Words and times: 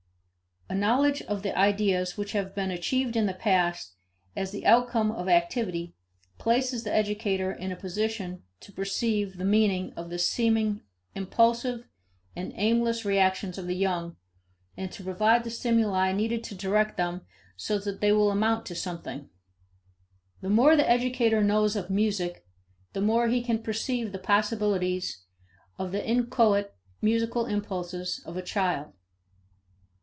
(ii) 0.73 0.77
A 0.77 0.79
knowledge 0.79 1.21
of 1.23 1.43
the 1.43 1.55
ideas 1.57 2.15
which 2.17 2.31
have 2.31 2.55
been 2.55 2.71
achieved 2.71 3.17
in 3.17 3.25
the 3.25 3.33
past 3.33 3.93
as 4.37 4.51
the 4.51 4.65
outcome 4.65 5.11
of 5.11 5.27
activity 5.27 5.95
places 6.37 6.85
the 6.85 6.93
educator 6.93 7.51
in 7.51 7.73
a 7.73 7.75
position 7.75 8.43
to 8.61 8.71
perceive 8.71 9.35
the 9.35 9.43
meaning 9.43 9.91
of 9.97 10.09
the 10.09 10.17
seeming 10.17 10.79
impulsive 11.13 11.89
and 12.37 12.53
aimless 12.55 13.03
reactions 13.03 13.57
of 13.57 13.67
the 13.67 13.75
young, 13.75 14.15
and 14.77 14.93
to 14.93 15.03
provide 15.03 15.43
the 15.43 15.49
stimuli 15.49 16.13
needed 16.13 16.41
to 16.41 16.55
direct 16.55 16.95
them 16.95 17.25
so 17.57 17.77
that 17.77 17.99
they 17.99 18.13
will 18.13 18.31
amount 18.31 18.65
to 18.65 18.73
something. 18.73 19.29
The 20.39 20.49
more 20.49 20.77
the 20.77 20.89
educator 20.89 21.43
knows 21.43 21.75
of 21.75 21.89
music 21.89 22.47
the 22.93 23.01
more 23.01 23.27
he 23.27 23.43
can 23.43 23.61
perceive 23.61 24.13
the 24.13 24.19
possibilities 24.19 25.25
of 25.77 25.91
the 25.91 26.01
inchoate 26.07 26.71
musical 27.01 27.45
impulses 27.45 28.23
of 28.25 28.37
a 28.37 28.41
child. 28.41 28.93